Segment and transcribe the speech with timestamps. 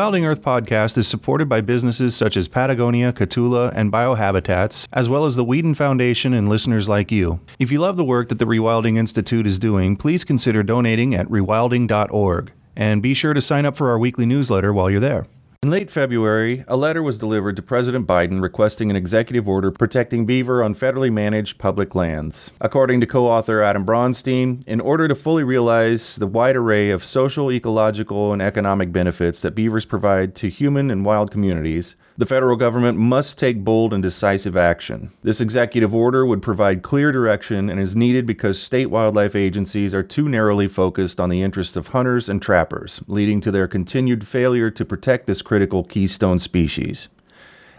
[0.00, 5.10] The Rewilding Earth podcast is supported by businesses such as Patagonia, Kahtoola, and Biohabitats, as
[5.10, 7.40] well as the Weeden Foundation and listeners like you.
[7.58, 11.28] If you love the work that the Rewilding Institute is doing, please consider donating at
[11.28, 12.50] rewilding.org.
[12.74, 15.26] And be sure to sign up for our weekly newsletter while you're there.
[15.62, 20.24] In late February, a letter was delivered to President Biden requesting an executive order protecting
[20.24, 22.50] beaver on federally managed public lands.
[22.62, 27.04] According to co author Adam Bronstein, in order to fully realize the wide array of
[27.04, 32.54] social, ecological, and economic benefits that beavers provide to human and wild communities, the federal
[32.54, 35.10] government must take bold and decisive action.
[35.22, 40.02] This executive order would provide clear direction and is needed because state wildlife agencies are
[40.02, 44.70] too narrowly focused on the interests of hunters and trappers, leading to their continued failure
[44.70, 47.08] to protect this critical keystone species.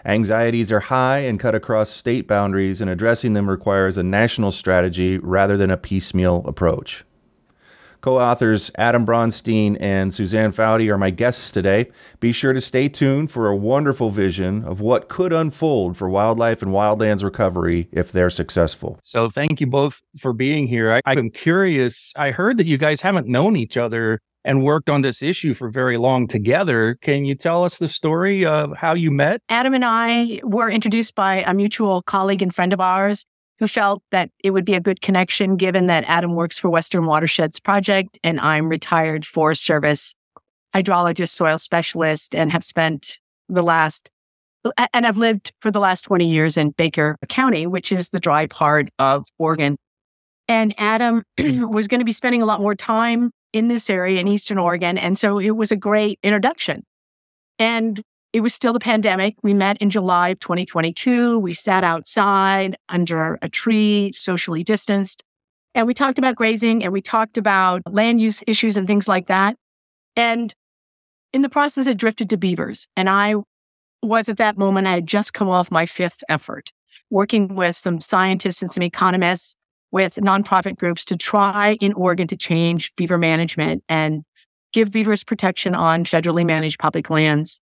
[0.06, 5.19] Anxieties are high and cut across state boundaries, and addressing them requires a national strategy
[5.19, 7.03] rather than a piecemeal approach.
[8.02, 11.91] Co authors Adam Bronstein and Suzanne Fouty are my guests today.
[12.19, 16.63] Be sure to stay tuned for a wonderful vision of what could unfold for wildlife
[16.63, 18.99] and wildlands recovery if they're successful.
[19.03, 20.91] So, thank you both for being here.
[20.91, 22.11] I, I'm curious.
[22.16, 25.69] I heard that you guys haven't known each other and worked on this issue for
[25.69, 26.97] very long together.
[27.02, 29.41] Can you tell us the story of how you met?
[29.49, 33.25] Adam and I were introduced by a mutual colleague and friend of ours
[33.62, 37.06] who felt that it would be a good connection given that Adam works for Western
[37.06, 40.16] Watersheds Project and I'm retired Forest Service
[40.73, 44.09] hydrologist, soil specialist, and have spent the last
[44.94, 48.47] and I've lived for the last 20 years in Baker County, which is the dry
[48.47, 49.78] part of Oregon.
[50.47, 54.28] And Adam was going to be spending a lot more time in this area in
[54.28, 54.97] Eastern Oregon.
[54.97, 56.84] And so it was a great introduction.
[57.59, 58.02] And
[58.34, 59.36] it was still the pandemic.
[59.44, 61.40] We met in July of 2022.
[61.40, 65.24] We sat outside under a tree, socially distanced,
[65.75, 69.28] and we talked about grazing and we talked about land use issues and things like
[69.28, 69.58] that.
[70.16, 70.53] And
[71.34, 72.88] in the process, it drifted to beavers.
[72.96, 73.36] And I
[74.02, 76.72] was at that moment, I had just come off my fifth effort,
[77.09, 79.56] working with some scientists and some economists
[79.91, 84.24] with nonprofit groups to try in Oregon to change beaver management and
[84.74, 87.59] give beavers protection on federally managed public lands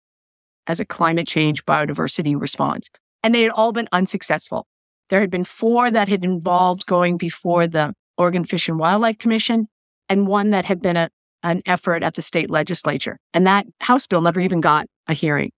[0.67, 2.89] as a climate change biodiversity response.
[3.23, 4.67] And they had all been unsuccessful.
[5.09, 9.67] There had been four that had involved going before the Oregon Fish and Wildlife Commission
[10.09, 11.09] and one that had been a,
[11.43, 13.17] an effort at the state legislature.
[13.33, 15.51] And that House bill never even got a hearing.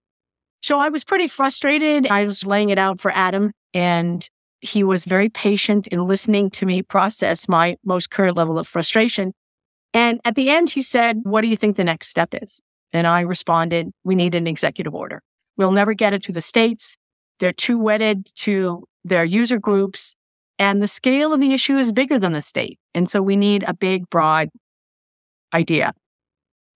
[0.62, 2.08] So I was pretty frustrated.
[2.08, 4.28] I was laying it out for Adam and
[4.62, 9.34] he was very patient in listening to me process my most current level of frustration.
[9.94, 12.62] And at the end, he said, What do you think the next step is?
[12.94, 15.22] And I responded, we need an executive order.
[15.58, 16.98] We'll never get it to the states.
[17.40, 20.16] They're too wedded to their user groups.
[20.58, 22.80] And the scale of the issue is bigger than the state.
[22.94, 24.50] And so we need a big, broad
[25.54, 25.94] idea.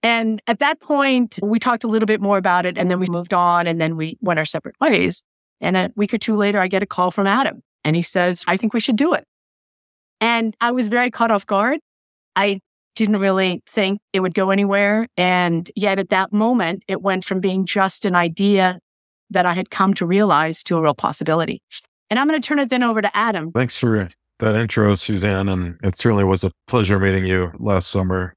[0.02, 3.08] And at that point, we talked a little bit more about it and then we
[3.08, 5.24] moved on and then we went our separate ways.
[5.62, 8.46] And a week or two later, I get a call from Adam and he says,
[8.48, 9.26] I think we should do it.
[10.22, 11.80] And I was very caught off guard.
[12.36, 12.62] I
[13.00, 15.08] didn't really think it would go anywhere.
[15.16, 18.78] And yet at that moment, it went from being just an idea
[19.30, 21.62] that I had come to realize to a real possibility.
[22.10, 23.54] And I'm going to turn it then over to Adam.
[23.54, 24.10] Thanks for
[24.40, 25.48] that intro, Suzanne.
[25.48, 28.34] And it certainly was a pleasure meeting you last summer,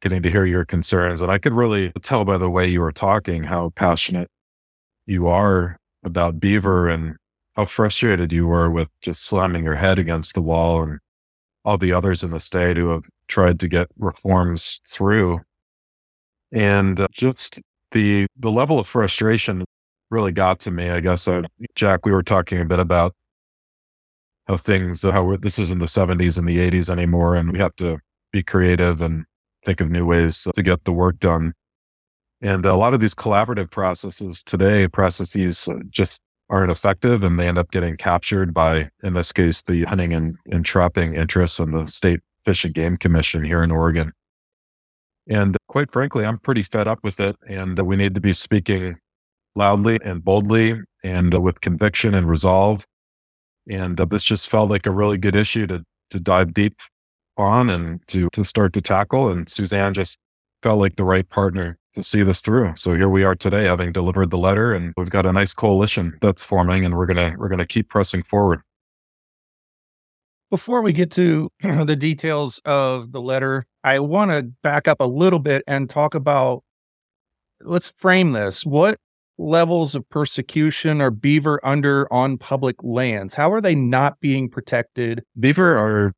[0.00, 1.20] getting to hear your concerns.
[1.20, 4.28] And I could really tell by the way you were talking how passionate
[5.04, 7.16] you are about beaver and
[7.56, 10.98] how frustrated you were with just slamming your head against the wall and
[11.62, 15.40] all the others in the state who have tried to get reforms through.
[16.52, 17.60] And uh, just
[17.92, 19.64] the the level of frustration
[20.10, 20.90] really got to me.
[20.90, 21.42] I guess, uh,
[21.74, 23.14] Jack, we were talking a bit about
[24.46, 27.98] how things, how this isn't the 70s and the 80s anymore, and we have to
[28.32, 29.24] be creative and
[29.64, 31.52] think of new ways to get the work done.
[32.40, 37.46] And a lot of these collaborative processes today, processes uh, just aren't effective and they
[37.46, 41.74] end up getting captured by, in this case, the hunting and, and trapping interests and
[41.74, 44.10] the state Fish and Game Commission here in Oregon.
[45.28, 47.36] And quite frankly, I'm pretty fed up with it.
[47.46, 48.96] And we need to be speaking
[49.54, 52.86] loudly and boldly and with conviction and resolve.
[53.68, 56.80] And uh, this just felt like a really good issue to, to dive deep
[57.36, 59.28] on and to, to start to tackle.
[59.28, 60.18] And Suzanne just
[60.62, 62.72] felt like the right partner to see this through.
[62.76, 66.16] So here we are today, having delivered the letter, and we've got a nice coalition
[66.22, 68.62] that's forming, and we're gonna we're gonna keep pressing forward.
[70.50, 75.04] Before we get to the details of the letter, I want to back up a
[75.04, 76.62] little bit and talk about
[77.60, 78.64] let's frame this.
[78.64, 78.98] What
[79.36, 83.34] levels of persecution are beaver under on public lands?
[83.34, 85.22] How are they not being protected?
[85.38, 86.12] Beaver are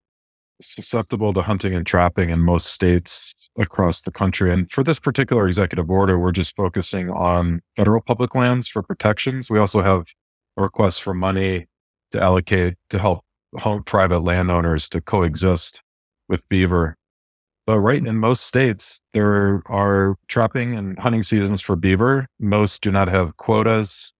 [0.62, 4.52] susceptible to hunting and trapping in most states across the country.
[4.52, 9.50] And for this particular executive order, we're just focusing on federal public lands for protections.
[9.50, 10.06] We also have
[10.56, 11.66] a request for money
[12.12, 13.24] to allocate to help
[13.86, 15.82] private landowners to coexist
[16.28, 16.96] with beaver.
[17.66, 22.26] But right in most states, there are trapping and hunting seasons for beaver.
[22.38, 24.12] Most do not have quotas.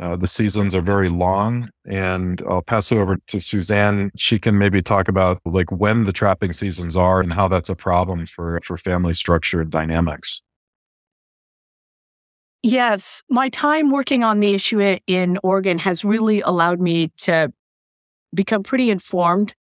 [0.00, 4.10] Uh, the seasons are very long, and I'll pass it over to Suzanne.
[4.16, 7.74] She can maybe talk about like when the trapping seasons are and how that's a
[7.74, 10.40] problem for for family structure and dynamics.
[12.62, 17.52] Yes, my time working on the issue in Oregon has really allowed me to
[18.34, 19.54] become pretty informed.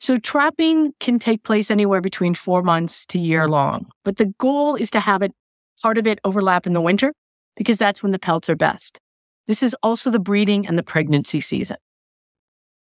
[0.00, 4.74] So trapping can take place anywhere between four months to year long, but the goal
[4.74, 5.32] is to have it
[5.80, 7.12] part of it overlap in the winter
[7.56, 8.98] because that's when the pelts are best.
[9.46, 11.76] This is also the breeding and the pregnancy season.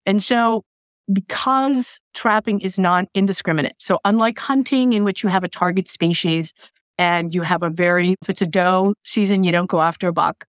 [0.06, 0.64] And so
[1.12, 6.54] because trapping is non indiscriminate, so unlike hunting in which you have a target species
[6.98, 10.14] and you have a very, if it's a doe season, you don't go after a
[10.14, 10.46] buck.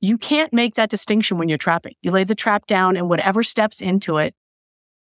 [0.00, 1.94] You can't make that distinction when you're trapping.
[2.02, 4.34] You lay the trap down and whatever steps into it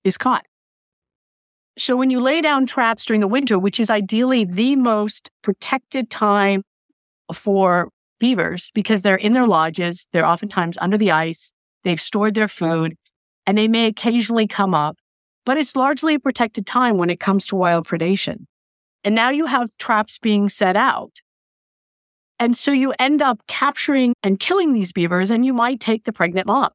[0.03, 0.45] is caught.
[1.77, 6.09] So when you lay down traps during the winter, which is ideally the most protected
[6.09, 6.63] time
[7.33, 7.89] for
[8.19, 11.51] beavers because they're in their lodges, they're oftentimes under the ice,
[11.83, 12.95] they've stored their food,
[13.45, 14.97] and they may occasionally come up,
[15.45, 18.45] but it's largely a protected time when it comes to wild predation.
[19.03, 21.19] And now you have traps being set out
[22.39, 26.13] and so you end up capturing and killing these beavers, and you might take the
[26.13, 26.69] pregnant mom.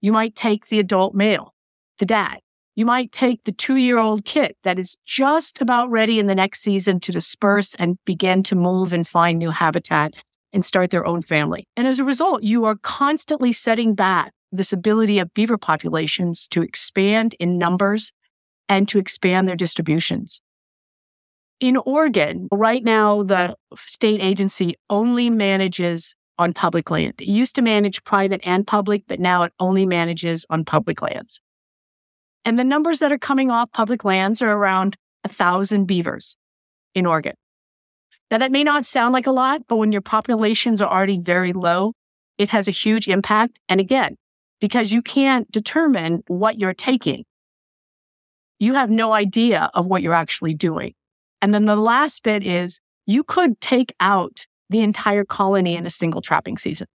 [0.00, 1.52] You might take the adult male,
[1.98, 2.40] the dad.
[2.74, 6.34] You might take the two year old kid that is just about ready in the
[6.34, 10.14] next season to disperse and begin to move and find new habitat
[10.52, 11.66] and start their own family.
[11.76, 16.62] And as a result, you are constantly setting back this ability of beaver populations to
[16.62, 18.12] expand in numbers
[18.68, 20.40] and to expand their distributions.
[21.58, 27.14] In Oregon, right now, the state agency only manages on public land.
[27.18, 31.40] It used to manage private and public, but now it only manages on public lands.
[32.44, 36.36] And the numbers that are coming off public lands are around a thousand beavers
[36.94, 37.34] in Oregon.
[38.30, 41.54] Now, that may not sound like a lot, but when your populations are already very
[41.54, 41.94] low,
[42.36, 43.60] it has a huge impact.
[43.68, 44.16] And again,
[44.60, 47.24] because you can't determine what you're taking,
[48.58, 50.92] you have no idea of what you're actually doing.
[51.42, 55.90] And then the last bit is you could take out the entire colony in a
[55.90, 56.88] single trapping season.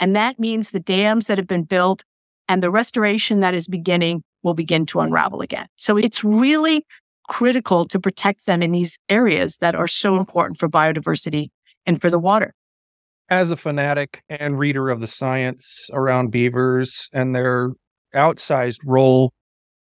[0.00, 2.04] And that means the dams that have been built
[2.48, 5.66] and the restoration that is beginning will begin to unravel again.
[5.76, 6.84] So it's really
[7.28, 11.48] critical to protect them in these areas that are so important for biodiversity
[11.86, 12.54] and for the water.
[13.30, 17.70] As a fanatic and reader of the science around beavers and their
[18.14, 19.32] outsized role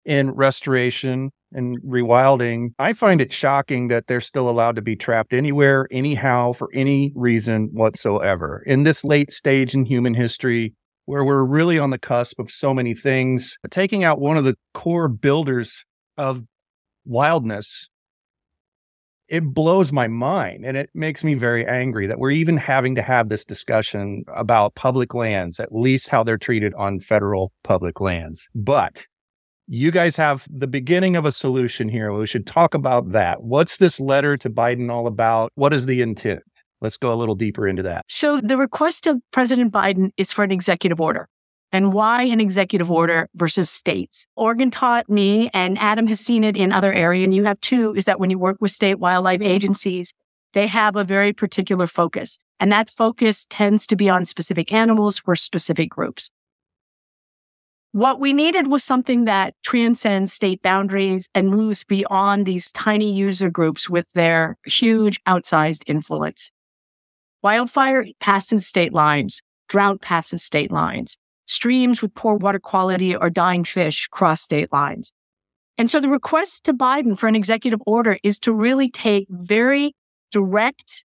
[0.07, 5.35] in restoration and rewilding, I find it shocking that they're still allowed to be trapped
[5.35, 8.63] anywhere, anyhow, for any reason whatsoever.
[8.67, 10.75] In this late stage in human history,
[11.07, 14.57] where we're really on the cusp of so many things, taking out one of the
[14.75, 15.85] core builders
[16.17, 16.43] of
[17.05, 17.89] wildness,
[19.29, 23.03] it blows my mind and it makes me very angry that we're even having to
[23.03, 28.49] have this discussion about public lands, at least how they're treated on federal public lands.
[28.55, 29.07] But
[29.69, 32.13] you guys have the beginning of a solution here.
[32.13, 33.43] We should talk about that.
[33.43, 35.51] What's this letter to Biden all about?
[35.55, 36.43] What is the intent?
[36.81, 38.05] Let's go a little deeper into that.
[38.09, 41.29] So, the request of President Biden is for an executive order.
[41.73, 44.27] And why an executive order versus states?
[44.37, 47.93] Oregon taught me, and Adam has seen it in other areas, and you have too,
[47.97, 50.13] is that when you work with state wildlife agencies,
[50.53, 52.39] they have a very particular focus.
[52.61, 56.31] And that focus tends to be on specific animals or specific groups.
[57.97, 63.49] What we needed was something that transcends state boundaries and moves beyond these tiny user
[63.49, 66.53] groups with their huge outsized influence.
[67.43, 73.65] Wildfire passes state lines, drought passes state lines, streams with poor water quality or dying
[73.65, 75.15] fish cross state lines.
[75.79, 79.95] And so the request to Biden for an executive order is to really take very
[80.31, 81.03] direct,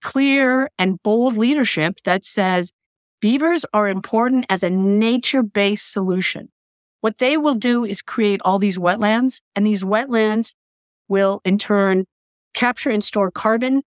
[0.00, 2.70] clear, and bold leadership that says
[3.24, 6.50] Beavers are important as a nature based solution.
[7.00, 10.54] What they will do is create all these wetlands, and these wetlands
[11.08, 12.04] will in turn
[12.52, 13.80] capture and store carbon,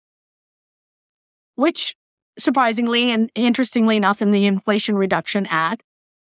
[1.55, 1.95] which
[2.39, 5.83] surprisingly and interestingly enough, in the Inflation Reduction Act,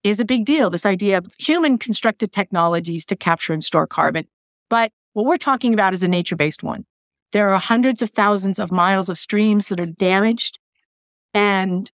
[0.05, 0.69] is a big deal.
[0.69, 4.27] This idea of human constructed technologies to capture and store carbon.
[4.69, 6.85] But what we're talking about is a nature based one.
[7.33, 10.59] There are hundreds of thousands of miles of streams that are damaged
[11.33, 11.91] and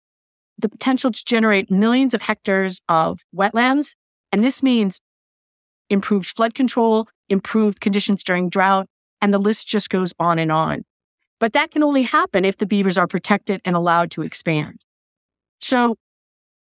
[0.58, 3.96] the potential to generate millions of hectares of wetlands.
[4.32, 5.02] And this means
[5.90, 8.88] improved flood control, improved conditions during drought,
[9.22, 10.84] and the list just goes on and on.
[11.40, 14.82] But that can only happen if the beavers are protected and allowed to expand.
[15.60, 15.96] So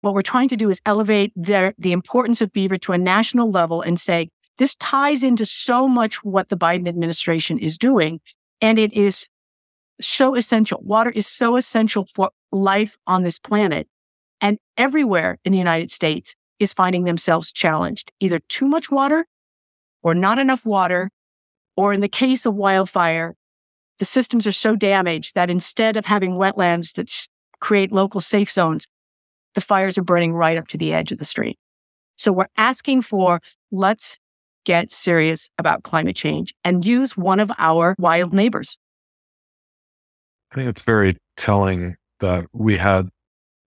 [0.01, 3.51] what we're trying to do is elevate their, the importance of beaver to a national
[3.51, 8.21] level and say, this ties into so much what the Biden administration is doing.
[8.61, 9.29] And it is
[10.01, 10.81] so essential.
[10.83, 13.89] Water is so essential for life on this planet.
[14.41, 19.27] And everywhere in the United States is finding themselves challenged, either too much water
[20.03, 21.11] or not enough water.
[21.77, 23.35] Or in the case of wildfire,
[23.99, 27.11] the systems are so damaged that instead of having wetlands that
[27.61, 28.87] create local safe zones,
[29.55, 31.59] the fires are burning right up to the edge of the street.
[32.17, 33.41] So we're asking for
[33.73, 34.19] let's
[34.65, 38.79] get serious about climate change and use one of our wild neighbors.
[40.55, 43.09] I think it's very telling that we had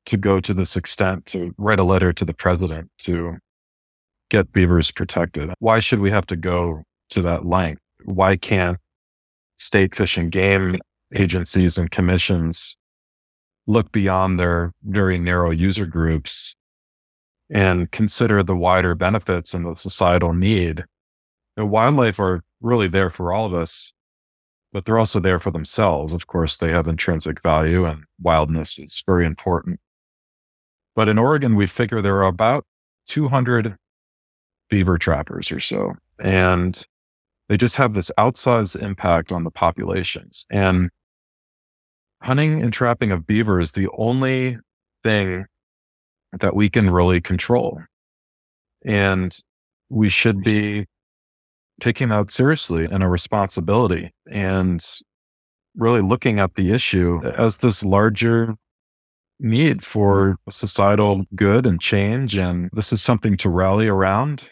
[0.06, 3.40] to go to this extent to write a letter to the president to
[4.30, 5.50] get beavers protected.
[5.60, 7.82] Why should we have to go to that length?
[8.06, 8.78] Why can't
[9.58, 10.78] state fish and game
[11.14, 12.78] agencies and commissions
[13.66, 16.56] look beyond their very narrow user groups
[17.50, 20.86] and consider the wider benefits and the societal need?
[21.58, 23.92] And wildlife are really there for all of us
[24.74, 26.14] but they're also there for themselves.
[26.14, 29.80] Of course, they have intrinsic value and wildness is very important.
[30.96, 32.66] But in Oregon, we figure there are about
[33.06, 33.78] 200
[34.70, 35.94] beaver trappers or so.
[36.20, 36.86] And
[37.50, 40.46] they just have this outsized impact on the populations.
[40.50, 40.90] And
[42.22, 44.58] hunting and trapping of beaver is the only
[45.04, 45.46] thing
[46.40, 47.82] that we can really control.
[48.86, 49.38] And
[49.90, 50.88] we should be
[51.80, 54.84] taking that seriously and a responsibility and
[55.76, 58.56] really looking at the issue as this larger
[59.40, 62.38] need for societal good and change.
[62.38, 64.50] And this is something to rally around.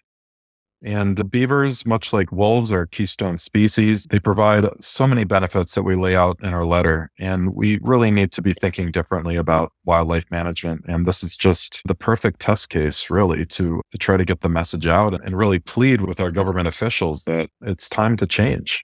[0.84, 4.06] And beavers, much like wolves, are keystone species.
[4.06, 7.12] They provide so many benefits that we lay out in our letter.
[7.20, 10.86] And we really need to be thinking differently about wildlife management.
[10.88, 14.50] And this is just the perfect test case, really, to, to try to get the
[14.50, 18.84] message out and really plead with our government officials that it's time to change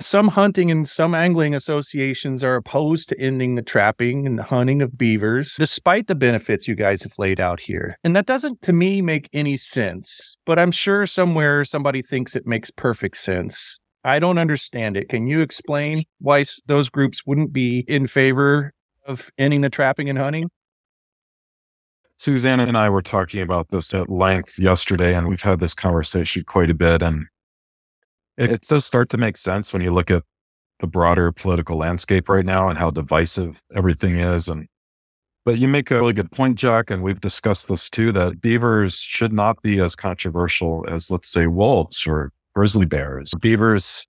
[0.00, 4.82] some hunting and some angling associations are opposed to ending the trapping and the hunting
[4.82, 7.96] of beavers, despite the benefits you guys have laid out here.
[8.04, 10.36] And that doesn't, to me, make any sense.
[10.46, 13.78] But I'm sure somewhere somebody thinks it makes perfect sense.
[14.04, 15.08] I don't understand it.
[15.08, 18.72] Can you explain why those groups wouldn't be in favor
[19.06, 20.50] of ending the trapping and hunting?
[22.16, 26.44] Susanna and I were talking about this at length yesterday, and we've had this conversation
[26.44, 27.02] quite a bit.
[27.02, 27.26] And
[28.40, 30.24] it, it does start to make sense when you look at
[30.80, 34.48] the broader political landscape right now and how divisive everything is.
[34.48, 34.66] And
[35.44, 38.98] but you make a really good point, Jack, and we've discussed this too, that beavers
[38.98, 43.32] should not be as controversial as, let's say, wolves or grizzly bears.
[43.40, 44.06] Beavers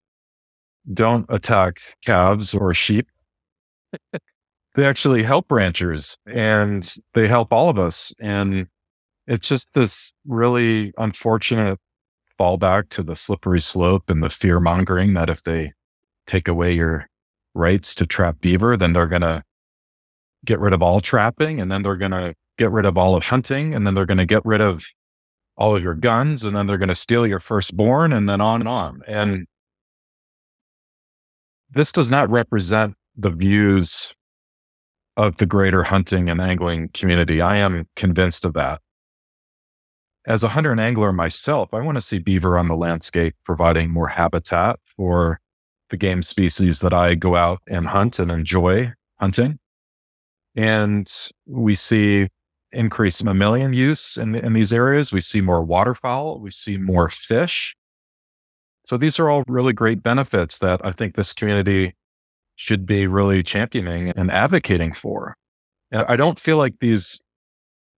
[0.93, 3.07] don't attack calves or sheep.
[4.75, 8.13] they actually help ranchers and they help all of us.
[8.19, 8.67] And
[9.27, 11.79] it's just this really unfortunate
[12.41, 15.71] fall back to the slippery slope and the fear mongering that if they
[16.25, 17.07] take away your
[17.53, 19.43] rights to trap beaver, then they're going to
[20.43, 23.23] get rid of all trapping and then they're going to get rid of all of
[23.23, 24.83] hunting and then they're going to get rid of
[25.55, 28.59] all of your guns and then they're going to steal your firstborn and then on
[28.59, 29.01] and on.
[29.05, 29.45] And
[31.69, 34.15] this does not represent the views
[35.15, 37.39] of the greater hunting and angling community.
[37.39, 38.81] I am convinced of that
[40.25, 43.89] as a hunter and angler myself, I want to see beaver on the landscape providing
[43.89, 45.39] more habitat for
[45.89, 49.59] the game species that I go out and hunt and enjoy hunting.
[50.55, 51.11] And
[51.45, 52.27] we see
[52.71, 55.11] increased mammalian use in, in these areas.
[55.11, 56.39] We see more waterfowl.
[56.39, 57.75] We see more fish.
[58.85, 61.95] So these are all really great benefits that I think this community
[62.55, 65.35] should be really championing and advocating for.
[65.91, 67.19] I don't feel like these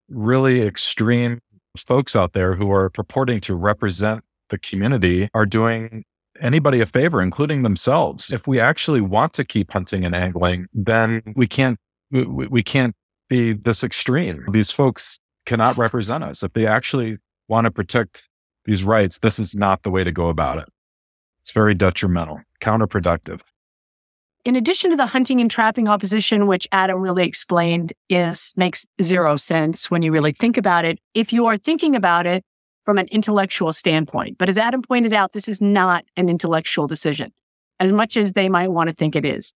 [0.09, 1.39] really extreme
[1.81, 6.03] folks out there who are purporting to represent the community are doing
[6.39, 8.31] anybody a favor, including themselves.
[8.31, 11.79] If we actually want to keep hunting and angling, then we can't
[12.11, 12.95] we, we can't
[13.29, 14.45] be this extreme.
[14.51, 16.43] These folks cannot represent us.
[16.43, 18.29] If they actually want to protect
[18.65, 20.69] these rights, this is not the way to go about it.
[21.41, 23.41] It's very detrimental, counterproductive.
[24.45, 29.37] In addition to the hunting and trapping opposition, which Adam really explained is makes zero
[29.37, 32.43] sense when you really think about it, if you are thinking about it
[32.83, 34.37] from an intellectual standpoint.
[34.37, 37.31] But as Adam pointed out, this is not an intellectual decision
[37.79, 39.53] as much as they might want to think it is.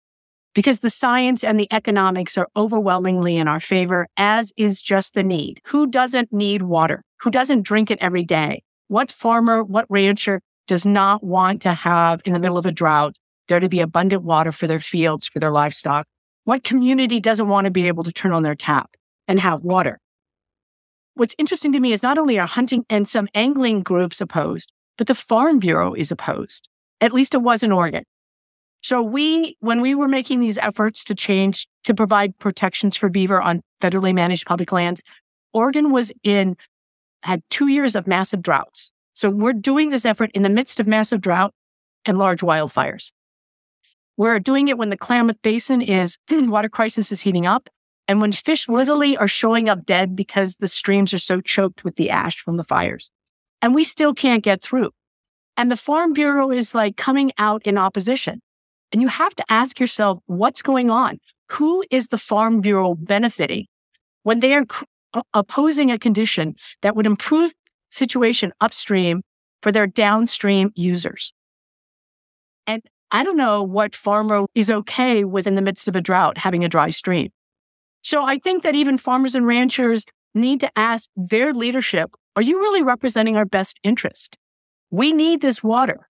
[0.54, 5.22] Because the science and the economics are overwhelmingly in our favor, as is just the
[5.22, 5.60] need.
[5.66, 7.02] Who doesn't need water?
[7.20, 8.62] Who doesn't drink it every day?
[8.88, 13.18] What farmer, what rancher does not want to have in the middle of a drought
[13.48, 16.06] there to be abundant water for their fields, for their livestock?
[16.44, 18.90] What community doesn't want to be able to turn on their tap
[19.26, 19.98] and have water?
[21.14, 25.06] What's interesting to me is not only are hunting and some angling groups opposed, but
[25.06, 26.68] the Farm Bureau is opposed.
[27.00, 28.04] At least it was in Oregon.
[28.82, 33.40] So we, when we were making these efforts to change, to provide protections for beaver
[33.40, 35.02] on federally managed public lands,
[35.52, 36.56] Oregon was in,
[37.22, 38.92] had two years of massive droughts.
[39.12, 41.52] So we're doing this effort in the midst of massive drought
[42.04, 43.12] and large wildfires.
[44.16, 47.68] We're doing it when the Klamath Basin is, water crisis is heating up.
[48.08, 51.96] And when fish literally are showing up dead because the streams are so choked with
[51.96, 53.10] the ash from the fires.
[53.60, 54.90] And we still can't get through.
[55.56, 58.40] And the Farm Bureau is like coming out in opposition.
[58.92, 61.18] And you have to ask yourself, what's going on?
[61.52, 63.66] Who is the Farm Bureau benefiting
[64.22, 64.66] when they are
[65.34, 67.52] opposing a condition that would improve
[67.90, 69.22] situation upstream
[69.62, 71.32] for their downstream users?
[72.66, 76.38] And I don't know what farmer is okay with in the midst of a drought
[76.38, 77.30] having a dry stream.
[78.02, 82.58] So I think that even farmers and ranchers need to ask their leadership, are you
[82.58, 84.36] really representing our best interest?
[84.90, 86.08] We need this water.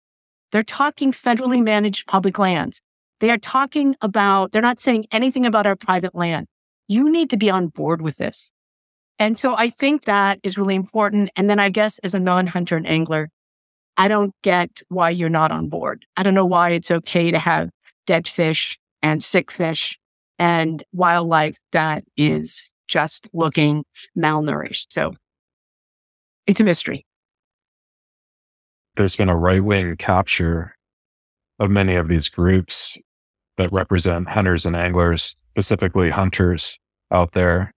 [0.53, 2.81] They're talking federally managed public lands.
[3.21, 6.47] They are talking about, they're not saying anything about our private land.
[6.89, 8.53] You need to be on board with this.
[9.19, 11.31] And so I think that is really important.
[11.37, 13.31] And then I guess as a non hunter and angler,
[13.97, 16.05] I don't get why you're not on board.
[16.17, 17.71] I don't know why it's okay to have
[18.07, 19.99] dead fish and sick fish
[20.39, 23.85] and wildlife that is just looking
[24.17, 24.87] malnourished.
[24.91, 25.15] So
[26.47, 27.07] it's a mystery
[28.97, 30.75] there's been a right wing capture
[31.59, 32.99] of many of these groups
[33.57, 36.79] that represent hunters and anglers, specifically hunters
[37.11, 37.73] out there.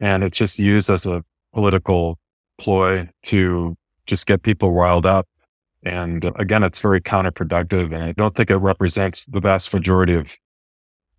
[0.00, 2.18] And it's just used as a political
[2.58, 5.28] ploy to just get people riled up.
[5.84, 7.94] And uh, again, it's very counterproductive.
[7.94, 10.36] And I don't think it represents the vast majority of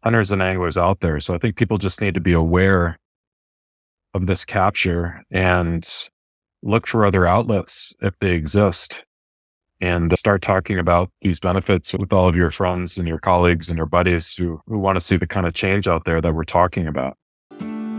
[0.04, 1.20] hunters and anglers out there.
[1.20, 2.98] So I think people just need to be aware
[4.14, 5.88] of this capture and
[6.64, 9.04] look for other outlets if they exist
[9.82, 13.78] and start talking about these benefits with all of your friends and your colleagues and
[13.78, 16.44] your buddies who, who want to see the kind of change out there that we're
[16.44, 17.18] talking about.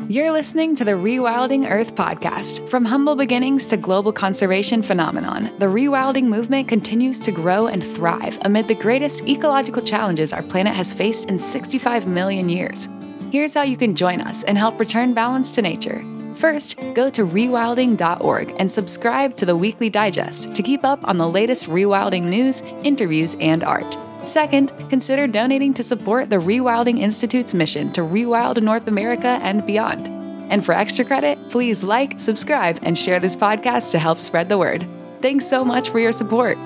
[0.09, 2.69] You're listening to the Rewilding Earth podcast.
[2.69, 8.39] From humble beginnings to global conservation phenomenon, the rewilding movement continues to grow and thrive
[8.43, 12.89] amid the greatest ecological challenges our planet has faced in 65 million years.
[13.33, 16.05] Here's how you can join us and help return balance to nature.
[16.37, 21.29] First, go to rewilding.org and subscribe to the weekly digest to keep up on the
[21.29, 23.97] latest rewilding news, interviews, and art.
[24.27, 30.09] Second, consider donating to support the Rewilding Institute's mission to rewild North America and beyond.
[30.51, 34.59] And for extra credit, please like, subscribe, and share this podcast to help spread the
[34.59, 34.85] word.
[35.21, 36.59] Thanks so much for your support.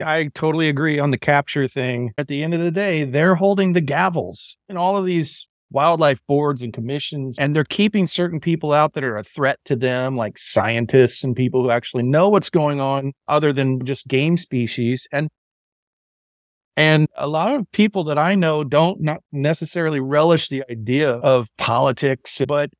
[0.00, 2.12] I totally agree on the capture thing.
[2.16, 6.20] At the end of the day, they're holding the gavels in all of these wildlife
[6.28, 10.16] boards and commissions, and they're keeping certain people out that are a threat to them,
[10.16, 15.08] like scientists and people who actually know what's going on other than just game species.
[15.12, 15.28] And
[16.76, 21.48] and a lot of people that I know don't not necessarily relish the idea of
[21.58, 22.70] politics, but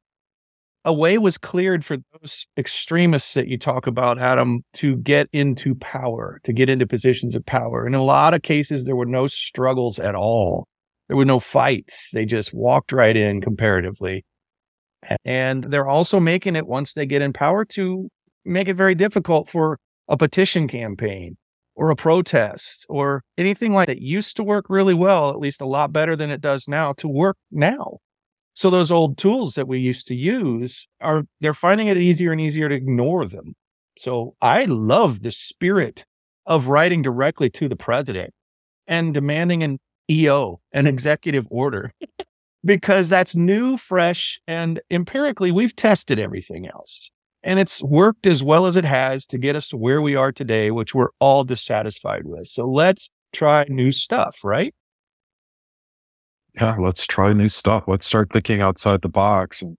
[0.85, 5.75] a way was cleared for those extremists that you talk about, Adam, to get into
[5.75, 7.87] power, to get into positions of power.
[7.87, 10.67] In a lot of cases, there were no struggles at all.
[11.09, 12.11] There were no fights.
[12.13, 14.25] They just walked right in comparatively.
[15.25, 18.09] And they're also making it once they get in power to
[18.45, 19.79] make it very difficult for
[20.09, 21.37] a petition campaign
[21.75, 25.67] or a protest or anything like that used to work really well, at least a
[25.67, 27.99] lot better than it does now, to work now.
[28.55, 32.41] So those old tools that we used to use are they're finding it easier and
[32.41, 33.55] easier to ignore them.
[33.99, 36.05] So I love the spirit
[36.47, 38.35] of writing directly to the president
[38.87, 39.79] and demanding an
[40.11, 41.93] EO, an executive order,
[42.65, 47.11] because that's new, fresh, and empirically, we've tested everything else.
[47.45, 50.31] And it's worked as well as it has to get us to where we are
[50.31, 52.47] today, which we're all dissatisfied with.
[52.47, 54.75] So let's try new stuff, right?
[56.55, 57.85] Yeah, let's try new stuff.
[57.89, 59.63] Let's start thinking outside the box.
[59.63, 59.77] And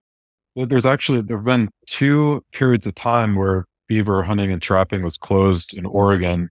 [0.56, 5.18] there's actually, there have been two periods of time where beaver hunting and trapping was
[5.18, 6.50] closed in Oregon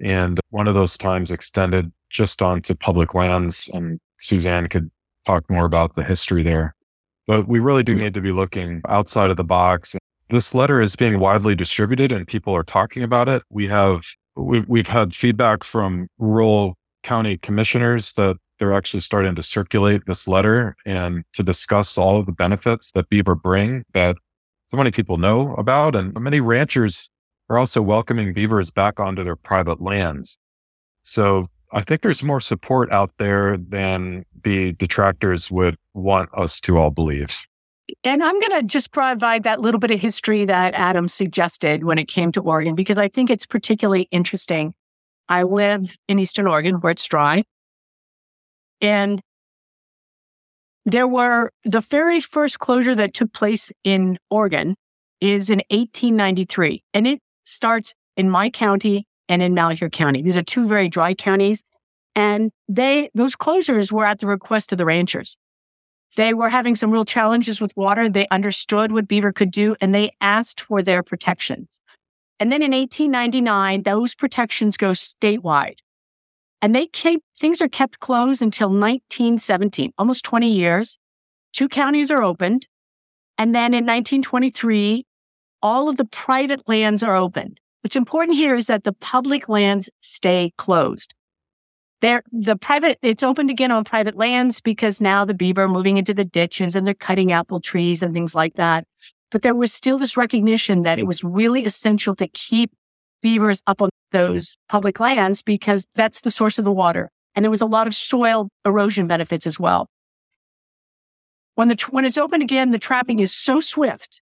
[0.00, 3.68] And one of those times extended just onto public lands.
[3.72, 4.90] And Suzanne could
[5.26, 6.74] talk more about the history there.
[7.26, 9.94] But we really do need to be looking outside of the box.
[10.30, 13.42] This letter is being widely distributed and people are talking about it.
[13.48, 14.04] We have,
[14.36, 20.28] we've, we've had feedback from rural county commissioners that they're actually starting to circulate this
[20.28, 24.16] letter and to discuss all of the benefits that beaver bring that
[24.66, 25.96] so many people know about.
[25.96, 27.08] And many ranchers
[27.48, 30.38] are also welcoming beavers back onto their private lands.
[31.04, 36.76] So I think there's more support out there than the detractors would want us to
[36.76, 37.46] all believe.
[38.04, 41.98] And I'm going to just provide that little bit of history that Adam suggested when
[41.98, 44.74] it came to Oregon, because I think it's particularly interesting.
[45.28, 47.44] I live in Eastern Oregon where it's dry.
[48.80, 49.20] And
[50.84, 54.74] there were the very first closure that took place in Oregon
[55.20, 60.22] is in 1893, and it starts in my county and in Malheur County.
[60.22, 61.62] These are two very dry counties.
[62.14, 65.36] And they, those closures were at the request of the ranchers.
[66.16, 68.08] They were having some real challenges with water.
[68.08, 71.80] They understood what beaver could do and they asked for their protections.
[72.40, 75.78] And then in 1899, those protections go statewide.
[76.60, 80.98] And they keep, things are kept closed until 1917, almost 20 years.
[81.52, 82.66] Two counties are opened.
[83.36, 85.04] And then in 1923,
[85.62, 87.60] all of the private lands are opened.
[87.82, 91.14] What's important here is that the public lands stay closed.
[92.00, 95.96] There, the private, it's opened again on private lands because now the beaver are moving
[95.96, 98.84] into the ditches and they're cutting apple trees and things like that.
[99.30, 102.70] But there was still this recognition that it was really essential to keep
[103.20, 107.10] beavers up on those public lands because that's the source of the water.
[107.34, 109.88] And there was a lot of soil erosion benefits as well.
[111.56, 114.22] When the, when it's open again, the trapping is so swift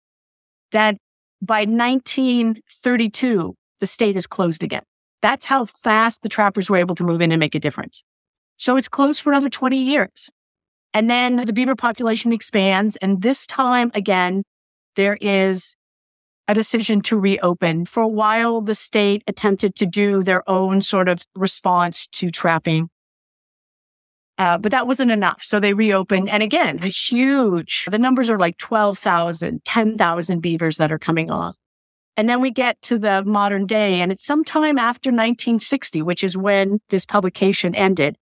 [0.70, 0.96] that
[1.42, 4.84] by 1932, the state is closed again.
[5.24, 8.04] That's how fast the trappers were able to move in and make a difference.
[8.58, 10.30] So it's closed for another 20 years.
[10.92, 12.96] And then the beaver population expands.
[12.96, 14.42] And this time again,
[14.96, 15.76] there is
[16.46, 17.86] a decision to reopen.
[17.86, 22.90] For a while, the state attempted to do their own sort of response to trapping.
[24.36, 25.42] Uh, but that wasn't enough.
[25.42, 26.28] So they reopened.
[26.28, 31.56] And again, a huge, the numbers are like 12,000, 10,000 beavers that are coming off.
[32.16, 36.36] And then we get to the modern day, and it's sometime after 1960, which is
[36.36, 38.16] when this publication ended.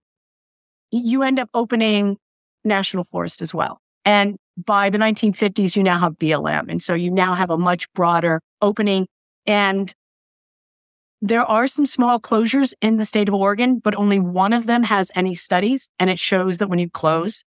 [0.91, 2.17] You end up opening
[2.65, 3.81] national forest as well.
[4.05, 6.71] And by the 1950s, you now have BLM.
[6.71, 9.07] And so you now have a much broader opening.
[9.47, 9.95] And
[11.21, 14.83] there are some small closures in the state of Oregon, but only one of them
[14.83, 15.89] has any studies.
[15.99, 17.45] And it shows that when you close,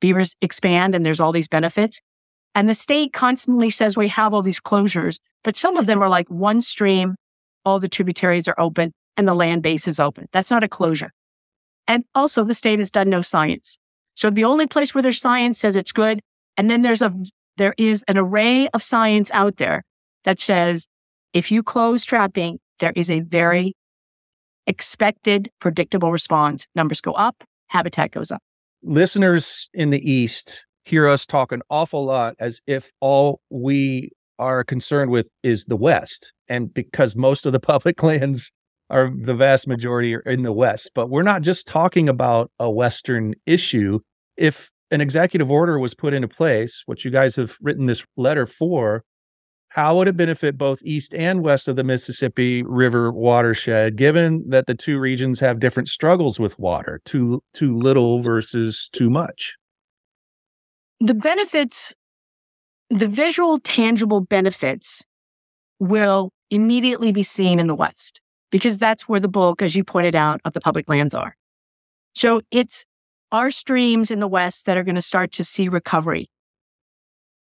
[0.00, 2.00] beavers expand and there's all these benefits.
[2.56, 6.08] And the state constantly says we have all these closures, but some of them are
[6.08, 7.14] like one stream,
[7.66, 10.26] all the tributaries are open and the land base is open.
[10.32, 11.10] That's not a closure.
[11.86, 13.76] And also the state has done no science.
[14.14, 16.20] So the only place where there's science says it's good.
[16.56, 17.14] And then there's a,
[17.58, 19.82] there is an array of science out there
[20.24, 20.86] that says
[21.34, 23.74] if you close trapping, there is a very
[24.66, 26.66] expected predictable response.
[26.74, 28.40] Numbers go up, habitat goes up.
[28.82, 34.62] Listeners in the East hear us talk an awful lot as if all we are
[34.64, 36.32] concerned with is the West.
[36.48, 38.52] And because most of the public lands
[38.88, 40.92] are the vast majority are in the West.
[40.94, 43.98] But we're not just talking about a Western issue.
[44.36, 48.46] If an executive order was put into place, which you guys have written this letter
[48.46, 49.02] for,
[49.70, 54.66] how would it benefit both east and west of the Mississippi River watershed, given that
[54.66, 59.56] the two regions have different struggles with water, too too little versus too much?
[61.00, 61.94] The benefits,
[62.88, 65.04] the visual, tangible benefits
[65.78, 70.14] will immediately be seen in the West because that's where the bulk, as you pointed
[70.14, 71.36] out, of the public lands are.
[72.14, 72.86] So it's
[73.32, 76.30] our streams in the West that are going to start to see recovery.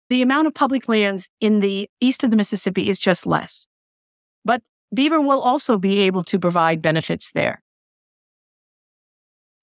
[0.10, 3.68] The amount of public lands in the east of the Mississippi is just less.
[4.44, 7.62] But beaver will also be able to provide benefits there.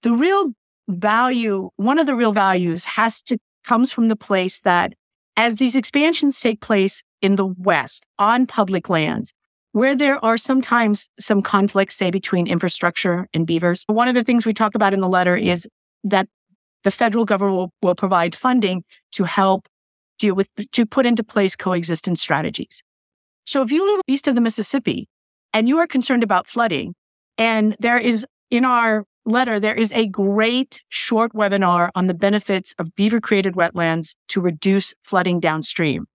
[0.03, 0.53] The real
[0.89, 4.95] value, one of the real values has to comes from the place that
[5.37, 9.33] as these expansions take place in the West on public lands,
[9.73, 13.85] where there are sometimes some conflicts, say between infrastructure and beavers.
[13.89, 15.69] One of the things we talk about in the letter is
[16.05, 16.29] that
[16.85, 19.69] the federal government will, will provide funding to help
[20.19, 22.83] deal with, to put into place coexistence strategies.
[23.45, 25.09] So if you live east of the Mississippi
[25.53, 26.95] and you are concerned about flooding,
[27.37, 32.75] and there is in our letter, there is a great short webinar on the benefits
[32.79, 36.07] of beaver created wetlands to reduce flooding downstream.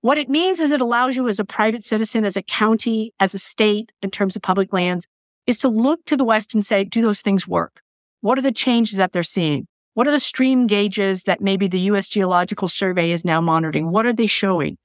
[0.00, 3.34] What it means is it allows you as a private citizen, as a county, as
[3.34, 5.06] a state, in terms of public lands,
[5.46, 7.80] is to look to the West and say, do those things work?
[8.20, 9.66] What are the changes that they're seeing?
[9.94, 13.90] What are the stream gauges that maybe the US Geological Survey is now monitoring?
[13.90, 14.78] What are they showing?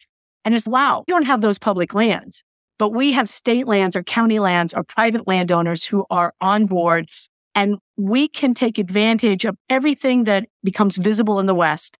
[0.44, 2.44] And it's wow, you don't have those public lands,
[2.78, 7.10] but we have state lands or county lands or private landowners who are on board
[7.56, 11.98] and we can take advantage of everything that becomes visible in the West.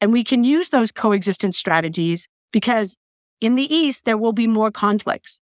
[0.00, 2.96] And we can use those coexistence strategies because
[3.40, 5.40] in the East, there will be more conflicts.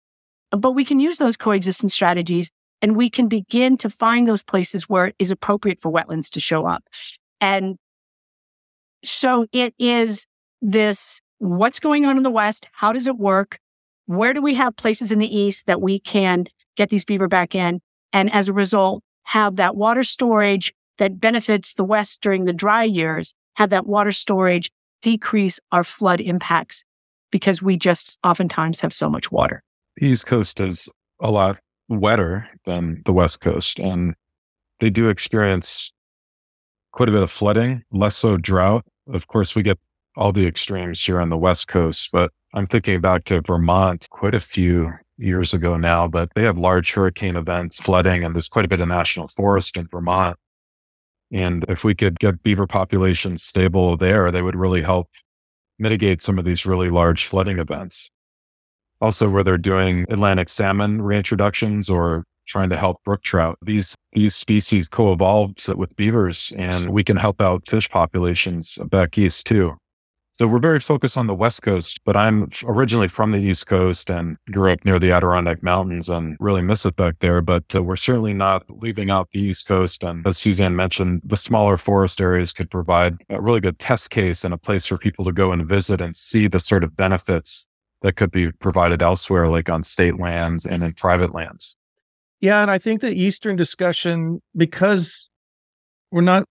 [0.51, 4.89] But we can use those coexistence strategies and we can begin to find those places
[4.89, 6.83] where it is appropriate for wetlands to show up.
[7.39, 7.77] And
[9.03, 10.25] so it is
[10.62, 12.69] this what's going on in the West?
[12.71, 13.59] How does it work?
[14.05, 17.55] Where do we have places in the East that we can get these beaver back
[17.55, 17.81] in?
[18.11, 22.83] And as a result, have that water storage that benefits the West during the dry
[22.83, 26.83] years, have that water storage decrease our flood impacts
[27.31, 29.63] because we just oftentimes have so much water.
[29.97, 30.89] The East Coast is
[31.19, 34.15] a lot wetter than the West Coast, and
[34.79, 35.91] they do experience
[36.91, 38.85] quite a bit of flooding, less so drought.
[39.07, 39.79] Of course, we get
[40.15, 44.35] all the extremes here on the West Coast, but I'm thinking back to Vermont quite
[44.35, 48.65] a few years ago now, but they have large hurricane events, flooding, and there's quite
[48.65, 50.37] a bit of national forest in Vermont.
[51.31, 55.09] And if we could get beaver populations stable there, they would really help
[55.79, 58.09] mitigate some of these really large flooding events.
[59.01, 64.35] Also, where they're doing Atlantic salmon reintroductions or trying to help brook trout, these these
[64.35, 69.75] species co-evolved with beavers, and we can help out fish populations back east too.
[70.36, 74.10] So we're very focused on the West Coast, but I'm originally from the East Coast
[74.10, 77.39] and grew up near the Adirondack Mountains and really miss it back there.
[77.39, 80.04] But uh, we're certainly not leaving out the East Coast.
[80.04, 84.43] And as Suzanne mentioned, the smaller forest areas could provide a really good test case
[84.43, 87.67] and a place for people to go and visit and see the sort of benefits
[88.02, 91.76] that could be provided elsewhere, like on state lands and in private lands.
[92.41, 92.63] Yeah.
[92.63, 95.30] And I think the Eastern discussion, because
[96.10, 96.46] we're not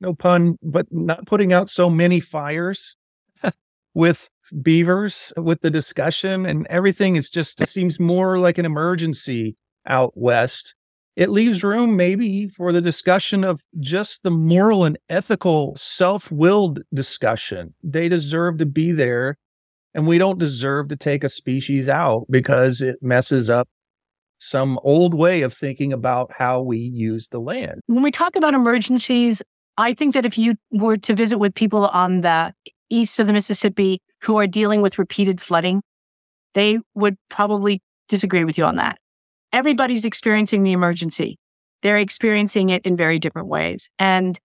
[0.00, 2.96] no pun, but not putting out so many fires
[3.94, 4.30] with
[4.62, 9.56] beavers with the discussion and everything is just it seems more like an emergency
[9.86, 10.74] out west.
[11.16, 17.74] It leaves room maybe for the discussion of just the moral and ethical self-willed discussion.
[17.82, 19.38] They deserve to be there
[19.94, 23.66] and we don't deserve to take a species out because it messes up
[24.38, 27.80] some old way of thinking about how we use the land.
[27.86, 29.42] When we talk about emergencies,
[29.78, 32.54] I think that if you were to visit with people on the
[32.88, 35.82] east of the Mississippi who are dealing with repeated flooding,
[36.54, 38.98] they would probably disagree with you on that.
[39.52, 41.38] Everybody's experiencing the emergency.
[41.82, 43.90] They're experiencing it in very different ways.
[43.98, 44.38] And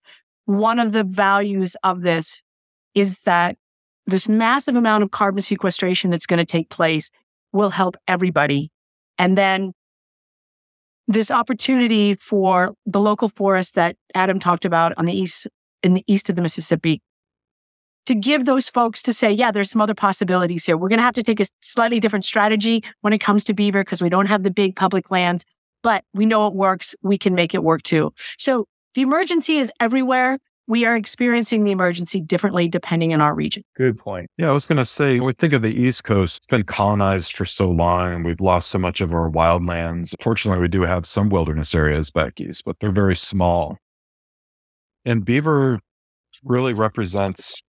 [0.46, 2.44] one of the values of this
[2.94, 3.58] is that
[4.06, 7.10] this massive amount of carbon sequestration that's going to take place
[7.54, 8.70] will help everybody.
[9.18, 9.74] And then
[11.08, 15.48] this opportunity for the local forest that Adam talked about on the east,
[15.84, 17.02] in the east of the Mississippi,
[18.06, 20.78] to give those folks to say, yeah, there's some other possibilities here.
[20.78, 23.84] We're going to have to take a slightly different strategy when it comes to beaver
[23.84, 25.46] because we don't have the big public lands,
[25.84, 26.96] but we know it works.
[27.04, 28.14] We can make it work too.
[28.38, 30.40] So the emergency is everywhere
[30.72, 33.62] we are experiencing the emergency differently depending on our region.
[33.76, 34.30] Good point.
[34.38, 37.34] Yeah, I was going to say, we think of the East Coast, it's been colonized
[37.34, 40.16] for so long and we've lost so much of our wildlands.
[40.22, 43.80] Fortunately, we do have some wilderness areas back east, but they're very small.
[45.04, 45.82] And beaver
[46.42, 47.62] really represents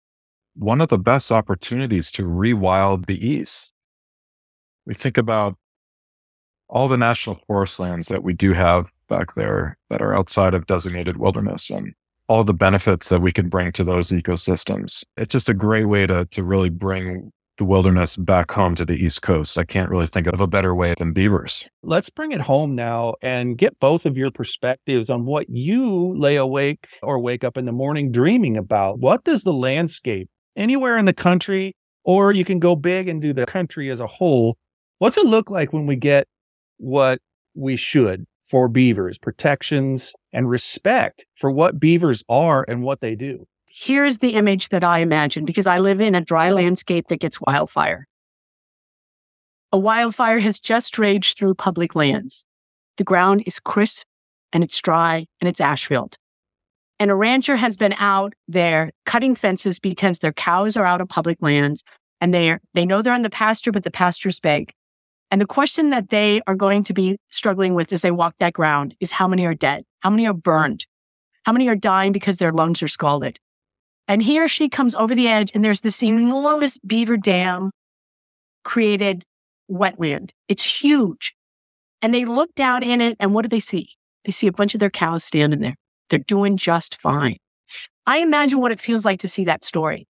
[0.54, 3.74] one of the best opportunities to rewild the East.
[4.86, 5.56] We think about
[6.70, 10.68] all the national forest lands that we do have back there that are outside of
[10.68, 11.72] designated wilderness.
[11.72, 11.96] And
[12.32, 15.04] all the benefits that we can bring to those ecosystems.
[15.18, 18.94] It's just a great way to, to really bring the wilderness back home to the
[18.94, 19.58] East Coast.
[19.58, 21.68] I can't really think of a better way than beavers.
[21.84, 26.38] Let's bring it home now and get both of your perspectives on what you lay
[26.38, 29.00] awake or wake up in the morning dreaming about.
[29.00, 33.34] What does the landscape anywhere in the country, or you can go big and do
[33.34, 34.58] the country as a whole,
[35.00, 36.30] what's it look like when we get
[36.78, 37.20] what
[37.56, 43.48] we should for beavers, protections, and respect for what beavers are and what they do.
[43.66, 47.40] Here's the image that I imagine because I live in a dry landscape that gets
[47.40, 48.10] wildfire.
[49.72, 52.44] A wildfire has just raged through public lands.
[52.98, 54.06] The ground is crisp
[54.52, 56.18] and it's dry and it's ash filled.
[57.00, 61.08] And a rancher has been out there cutting fences because their cows are out of
[61.08, 61.86] public lands
[62.20, 64.74] and they are, they know they're in the pasture, but the pasture's big.
[65.32, 68.54] And the question that they are going to be struggling with as they walk that
[68.54, 69.86] ground is how many are dead?
[70.02, 70.86] How many are burned?
[71.46, 73.40] How many are dying because their lungs are scalded?
[74.10, 77.72] And he or she comes over the edge and there's this enormous beaver dam
[78.66, 79.24] created
[79.72, 80.32] wetland.
[80.50, 81.34] It's huge.
[82.02, 83.92] And they look down in it and what do they see?
[84.26, 85.76] They see a bunch of their cows standing there.
[86.10, 87.38] They're doing just fine.
[88.06, 90.08] I imagine what it feels like to see that story.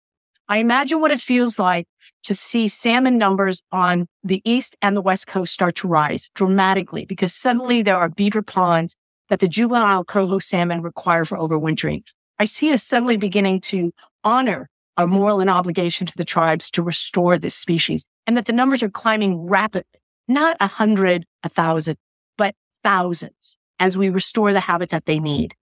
[0.48, 1.88] I imagine what it feels like
[2.22, 7.04] to see salmon numbers on the east and the west coast start to rise dramatically
[7.04, 8.96] because suddenly there are beaver ponds
[9.28, 12.04] that the juvenile coho salmon require for overwintering.
[12.38, 16.82] I see us suddenly beginning to honor our moral and obligation to the tribes to
[16.82, 21.96] restore this species and that the numbers are climbing rapidly, not a hundred, a thousand,
[22.38, 22.54] but
[22.84, 25.54] thousands as we restore the habitat they need.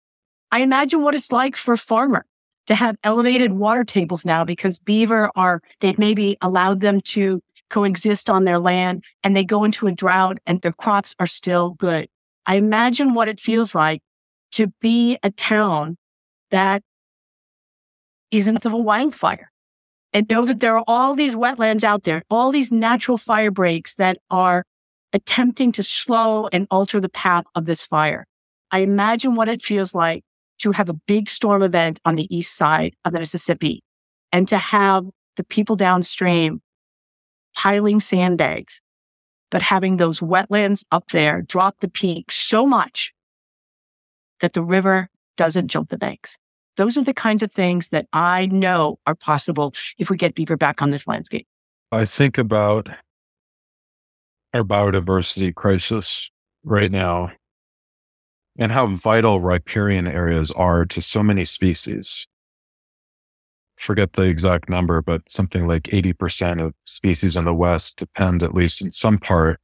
[0.52, 2.26] I imagine what it's like for a farmer
[2.68, 8.30] to have elevated water tables now because beaver are, they've maybe allowed them to coexist
[8.30, 12.08] on their land and they go into a drought and their crops are still good.
[12.46, 14.02] I imagine what it feels like
[14.54, 15.98] to be a town
[16.52, 16.84] that
[18.32, 19.50] isn't of a wildfire
[20.14, 23.96] and know that there are all these wetlands out there, all these natural fire breaks
[23.96, 24.64] that are
[25.12, 28.26] attempting to slow and alter the path of this fire.
[28.72, 30.24] I imagine what it feels like
[30.64, 33.84] to have a big storm event on the east side of the Mississippi
[34.32, 36.62] and to have the people downstream
[37.54, 38.80] piling sandbags,
[39.52, 43.14] but having those wetlands up there drop the peak so much
[44.40, 46.38] that the river doesn't jump the banks.
[46.78, 50.56] Those are the kinds of things that I know are possible if we get beaver
[50.56, 51.46] back on this landscape.
[51.92, 52.90] I think about
[54.54, 56.32] our biodiversity crisis
[56.64, 57.32] right now
[58.58, 62.28] and how vital riparian areas are to so many species.
[63.78, 68.54] Forget the exact number, but something like 80% of species in the West depend, at
[68.54, 69.60] least in some part,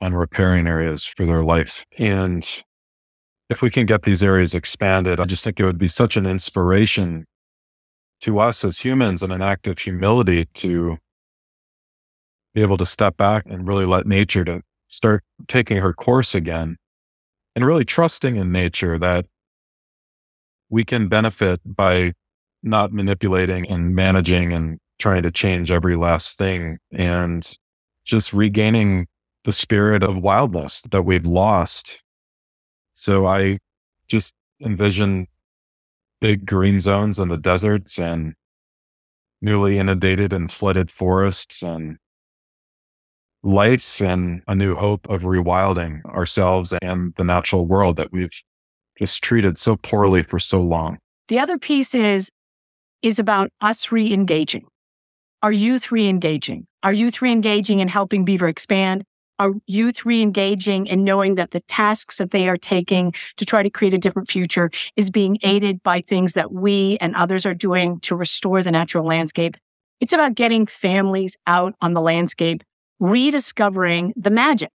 [0.00, 1.86] on riparian areas for their life.
[1.98, 2.44] And
[3.48, 6.26] if we can get these areas expanded, I just think it would be such an
[6.26, 7.26] inspiration
[8.20, 10.98] to us as humans and an act of humility to
[12.54, 16.76] be able to step back and really let nature to start taking her course again
[17.58, 19.26] and really trusting in nature that
[20.70, 22.12] we can benefit by
[22.62, 27.58] not manipulating and managing and trying to change every last thing and
[28.04, 29.08] just regaining
[29.44, 32.00] the spirit of wildness that we've lost.
[32.94, 33.58] So I
[34.06, 35.26] just envision
[36.20, 38.34] big green zones in the deserts and
[39.42, 41.96] newly inundated and flooded forests and
[43.48, 48.30] life and a new hope of rewilding ourselves and the natural world that we've
[48.98, 50.98] just treated so poorly for so long.
[51.28, 52.30] The other piece is
[53.00, 54.66] is about us re-engaging.
[55.42, 56.66] Our youth re-engaging.
[56.82, 59.04] Our youth re-engaging and helping Beaver expand
[59.38, 63.70] are youth re-engaging and knowing that the tasks that they are taking to try to
[63.70, 68.00] create a different future is being aided by things that we and others are doing
[68.00, 69.56] to restore the natural landscape.
[70.00, 72.64] It's about getting families out on the landscape,
[73.00, 74.72] rediscovering the magic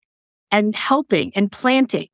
[0.50, 2.08] and helping and planting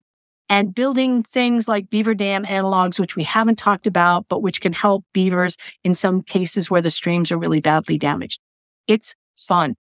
[0.49, 4.73] and building things like beaver dam analogs, which we haven't talked about, but which can
[4.73, 8.41] help beavers in some cases where the streams are really badly damaged.
[8.87, 9.75] It's fun.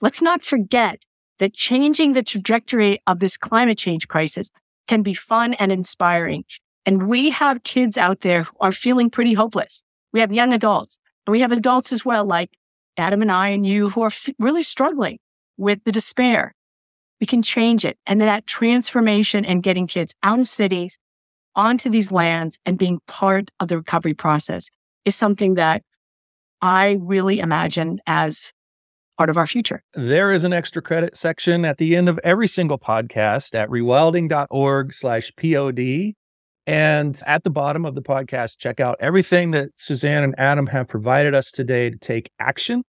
[0.00, 1.04] Let's not forget
[1.38, 4.50] that changing the trajectory of this climate change crisis
[4.86, 6.44] can be fun and inspiring.
[6.86, 9.82] And we have kids out there who are feeling pretty hopeless.
[10.12, 12.56] We have young adults and we have adults as well, like
[12.96, 15.18] Adam and I and you who are f- really struggling
[15.58, 16.54] with the despair.
[17.20, 17.98] We can change it.
[18.06, 20.98] And that transformation and getting kids out of cities
[21.54, 24.70] onto these lands and being part of the recovery process
[25.04, 25.82] is something that
[26.62, 28.52] I really imagine as
[29.16, 29.82] part of our future.
[29.94, 34.94] There is an extra credit section at the end of every single podcast at rewilding.org
[34.94, 36.14] slash pod.
[36.66, 40.86] And at the bottom of the podcast, check out everything that Suzanne and Adam have
[40.86, 42.84] provided us today to take action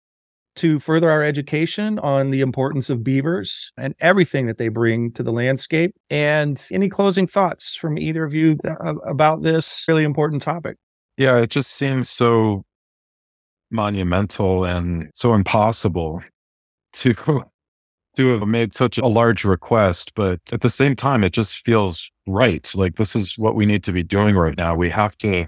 [0.55, 5.23] to further our education on the importance of beavers and everything that they bring to
[5.23, 5.95] the landscape.
[6.09, 10.77] And any closing thoughts from either of you th- about this really important topic?
[11.17, 12.63] Yeah, it just seems so
[13.71, 16.21] monumental and so impossible
[16.93, 17.13] to
[18.15, 22.09] to have made such a large request but at the same time it just feels
[22.27, 25.47] right like this is what we need to be doing right now we have to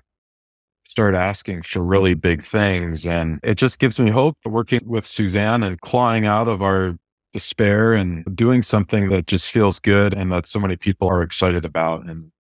[0.88, 5.64] start asking for really big things and it just gives me hope working with Suzanne
[5.64, 6.96] and clawing out of our
[7.34, 11.66] despair and doing something that just feels good and that so many people are excited
[11.66, 12.32] about and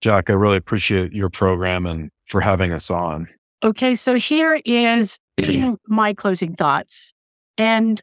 [0.00, 3.28] Jack I really appreciate your program and for having us on
[3.64, 5.18] Okay, so here is
[5.86, 7.12] my closing thoughts.
[7.56, 8.00] And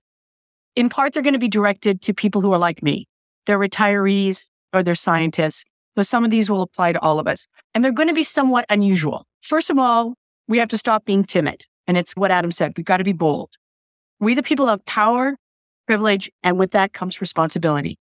[0.75, 3.07] in part, they're going to be directed to people who are like me.
[3.45, 5.65] They're retirees or they're scientists.
[5.99, 7.45] So some of these will apply to all of us.
[7.73, 9.25] And they're going to be somewhat unusual.
[9.41, 10.13] First of all,
[10.47, 11.65] we have to stop being timid.
[11.87, 12.71] And it's what Adam said.
[12.77, 13.49] We've got to be bold.
[14.17, 15.35] We, the people, have power,
[15.87, 17.99] privilege, and with that comes responsibility.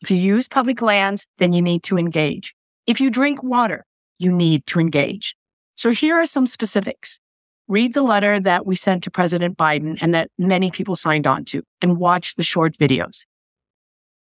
[0.00, 2.52] If you use public lands, then you need to engage.
[2.88, 3.84] If you drink water,
[4.18, 5.36] you need to engage.
[5.76, 7.20] So here are some specifics.
[7.68, 11.44] Read the letter that we sent to President Biden and that many people signed on
[11.44, 13.24] to and watch the short videos.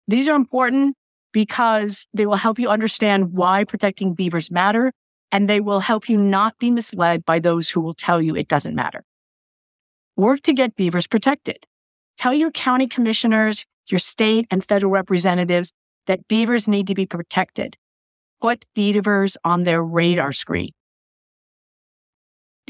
[0.07, 0.97] These are important
[1.33, 4.93] because they will help you understand why protecting beavers matter
[5.33, 8.49] and they will help you not be misled by those who will tell you it
[8.49, 9.05] doesn't matter.
[10.17, 11.67] Work to get beavers protected.
[12.17, 15.73] Tell your county commissioners, your state and federal representatives
[16.07, 17.77] that beavers need to be protected.
[18.41, 20.73] Put beavers on their radar screen.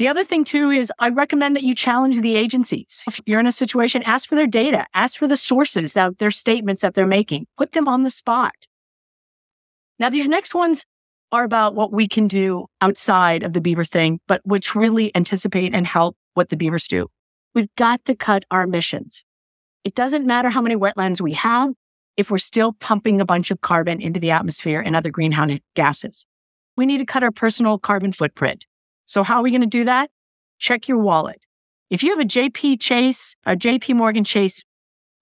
[0.01, 3.03] The other thing too is I recommend that you challenge the agencies.
[3.05, 6.31] If you're in a situation, ask for their data, ask for the sources that their
[6.31, 8.55] statements that they're making, put them on the spot.
[9.99, 10.87] Now, these next ones
[11.31, 15.75] are about what we can do outside of the beaver thing, but which really anticipate
[15.75, 17.07] and help what the beavers do.
[17.53, 19.23] We've got to cut our emissions.
[19.83, 21.73] It doesn't matter how many wetlands we have
[22.17, 26.25] if we're still pumping a bunch of carbon into the atmosphere and other greenhouse gases.
[26.75, 28.65] We need to cut our personal carbon footprint.
[29.11, 30.09] So how are we going to do that?
[30.57, 31.45] Check your wallet.
[31.89, 34.63] If you have a JP Chase, a JP Morgan Chase,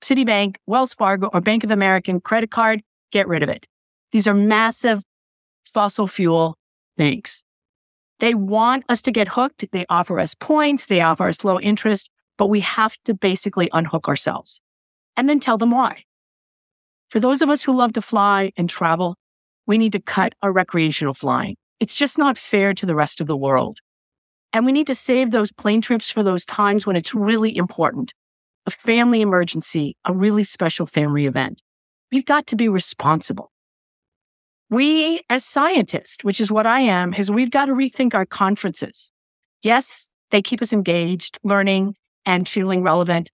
[0.04, 3.66] Citibank, Wells Fargo, or Bank of America credit card, get rid of it.
[4.12, 5.02] These are massive
[5.66, 6.56] fossil fuel
[6.98, 7.44] banks.
[8.20, 9.66] They want us to get hooked.
[9.72, 10.86] They offer us points.
[10.86, 14.62] They offer us low interest, but we have to basically unhook ourselves
[15.18, 16.04] and then tell them why.
[17.10, 19.16] For those of us who love to fly and travel,
[19.66, 21.56] we need to cut our recreational flying.
[21.80, 23.80] It's just not fair to the rest of the world.
[24.52, 28.14] And we need to save those plane trips for those times when it's really important.
[28.66, 31.62] A family emergency, a really special family event.
[32.12, 33.52] We've got to be responsible.
[34.70, 39.12] We, as scientists, which is what I am, is we've got to rethink our conferences.
[39.64, 43.32] Yes, they keep us engaged, learning, and feeling relevant.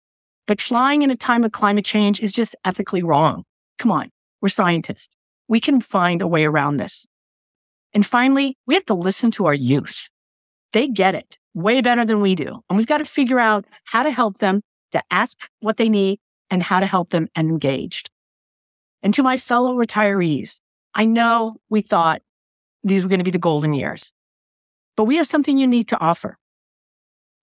[0.47, 3.43] But flying in a time of climate change is just ethically wrong.
[3.77, 4.09] Come on,
[4.41, 5.15] we're scientists.
[5.47, 7.05] We can find a way around this.
[7.93, 10.09] And finally, we have to listen to our youth.
[10.73, 12.61] They get it way better than we do.
[12.69, 14.61] And we've got to figure out how to help them
[14.91, 16.19] to ask what they need
[16.49, 18.09] and how to help them engaged.
[19.03, 20.59] And to my fellow retirees,
[20.93, 22.21] I know we thought
[22.83, 24.11] these were going to be the golden years,
[24.95, 26.37] but we have something unique to offer.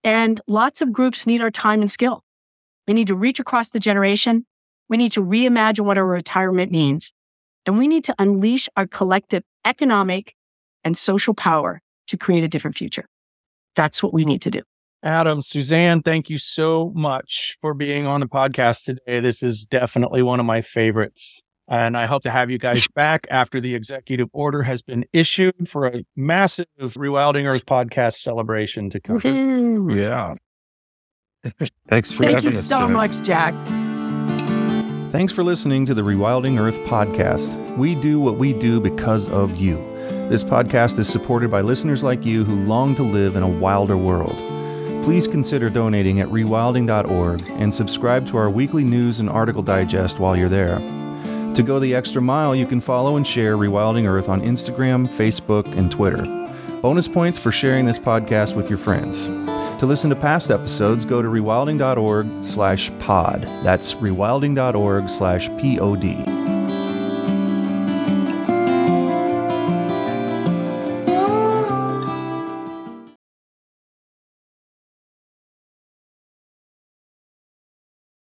[0.03, 2.23] And lots of groups need our time and skill.
[2.87, 4.45] We need to reach across the generation.
[4.87, 7.11] We need to reimagine what our retirement means.
[7.65, 10.33] And we need to unleash our collective economic
[10.83, 13.05] and social power to create a different future.
[13.75, 14.61] That's what we need to do.
[15.01, 19.21] Adam, Suzanne, thank you so much for being on the podcast today.
[19.21, 21.41] This is definitely one of my favorites.
[21.69, 25.69] And I hope to have you guys back after the executive order has been issued
[25.69, 29.89] for a massive Rewilding Earth podcast celebration to come.
[29.89, 30.35] Yeah.
[31.87, 32.89] Thanks for Thank you us, so Jack.
[32.89, 33.53] much, Jack.
[35.11, 37.77] Thanks for listening to the Rewilding Earth podcast.
[37.77, 39.77] We do what we do because of you.
[40.29, 43.97] This podcast is supported by listeners like you who long to live in a wilder
[43.97, 44.37] world.
[45.03, 50.37] Please consider donating at rewilding.org and subscribe to our weekly news and article digest while
[50.37, 50.77] you're there.
[51.55, 55.65] To go the extra mile, you can follow and share Rewilding Earth on Instagram, Facebook,
[55.75, 56.21] and Twitter.
[56.79, 59.25] Bonus points for sharing this podcast with your friends.
[59.79, 63.41] To listen to past episodes, go to rewilding.org slash pod.
[63.63, 66.38] That's rewilding.org slash P-O-D.